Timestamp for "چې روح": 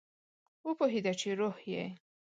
1.19-1.57